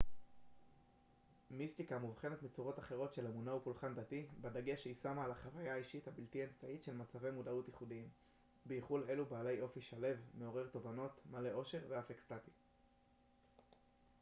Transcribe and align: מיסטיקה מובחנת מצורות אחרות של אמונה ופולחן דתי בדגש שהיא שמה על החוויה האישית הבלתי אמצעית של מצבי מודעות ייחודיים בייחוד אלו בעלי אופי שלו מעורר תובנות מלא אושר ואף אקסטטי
מיסטיקה 1.51 1.97
מובחנת 1.99 2.43
מצורות 2.43 2.79
אחרות 2.79 3.13
של 3.13 3.27
אמונה 3.27 3.55
ופולחן 3.55 3.95
דתי 3.95 4.25
בדגש 4.41 4.81
שהיא 4.83 4.95
שמה 4.95 5.23
על 5.23 5.31
החוויה 5.31 5.73
האישית 5.73 6.07
הבלתי 6.07 6.43
אמצעית 6.43 6.83
של 6.83 6.93
מצבי 6.93 7.31
מודעות 7.31 7.67
ייחודיים 7.67 8.07
בייחוד 8.65 9.01
אלו 9.09 9.25
בעלי 9.25 9.61
אופי 9.61 9.81
שלו 9.81 10.07
מעורר 10.33 10.67
תובנות 10.67 11.21
מלא 11.31 11.49
אושר 11.53 11.79
ואף 11.89 12.11
אקסטטי 12.11 12.51